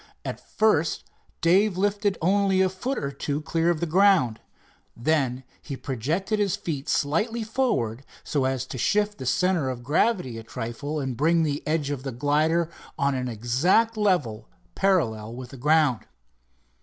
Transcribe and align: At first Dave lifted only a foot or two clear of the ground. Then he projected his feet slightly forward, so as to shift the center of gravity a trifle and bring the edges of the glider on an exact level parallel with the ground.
At 0.25 0.39
first 0.39 1.03
Dave 1.41 1.77
lifted 1.77 2.17
only 2.23 2.59
a 2.61 2.69
foot 2.69 2.97
or 2.97 3.11
two 3.11 3.39
clear 3.39 3.69
of 3.69 3.81
the 3.81 3.85
ground. 3.85 4.39
Then 4.97 5.43
he 5.61 5.77
projected 5.77 6.39
his 6.39 6.55
feet 6.55 6.89
slightly 6.89 7.43
forward, 7.43 8.03
so 8.23 8.45
as 8.45 8.65
to 8.65 8.79
shift 8.79 9.19
the 9.19 9.27
center 9.27 9.69
of 9.69 9.83
gravity 9.83 10.39
a 10.39 10.43
trifle 10.43 10.99
and 10.99 11.15
bring 11.15 11.43
the 11.43 11.61
edges 11.67 11.91
of 11.93 12.01
the 12.01 12.11
glider 12.11 12.71
on 12.97 13.13
an 13.13 13.27
exact 13.27 13.95
level 13.95 14.49
parallel 14.73 15.35
with 15.35 15.51
the 15.51 15.57
ground. 15.57 16.07